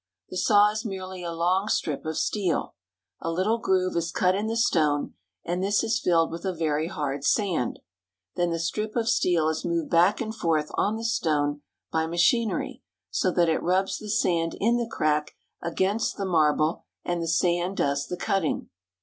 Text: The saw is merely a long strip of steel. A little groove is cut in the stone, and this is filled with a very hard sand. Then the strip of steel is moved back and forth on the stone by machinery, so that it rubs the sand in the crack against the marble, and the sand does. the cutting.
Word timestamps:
The 0.29 0.37
saw 0.37 0.71
is 0.71 0.83
merely 0.83 1.21
a 1.23 1.31
long 1.31 1.67
strip 1.67 2.07
of 2.07 2.17
steel. 2.17 2.73
A 3.19 3.29
little 3.29 3.59
groove 3.59 3.95
is 3.95 4.11
cut 4.11 4.33
in 4.33 4.47
the 4.47 4.57
stone, 4.57 5.13
and 5.45 5.63
this 5.63 5.83
is 5.83 5.99
filled 5.99 6.31
with 6.31 6.43
a 6.43 6.55
very 6.55 6.87
hard 6.87 7.23
sand. 7.23 7.77
Then 8.35 8.49
the 8.49 8.57
strip 8.57 8.95
of 8.95 9.07
steel 9.07 9.47
is 9.47 9.63
moved 9.63 9.91
back 9.91 10.19
and 10.19 10.33
forth 10.33 10.71
on 10.73 10.95
the 10.95 11.05
stone 11.05 11.61
by 11.91 12.07
machinery, 12.07 12.81
so 13.11 13.29
that 13.33 13.47
it 13.47 13.61
rubs 13.61 13.99
the 13.99 14.09
sand 14.09 14.55
in 14.59 14.77
the 14.77 14.89
crack 14.89 15.35
against 15.61 16.17
the 16.17 16.25
marble, 16.25 16.83
and 17.05 17.21
the 17.21 17.27
sand 17.27 17.77
does. 17.77 18.07
the 18.07 18.17
cutting. 18.17 18.71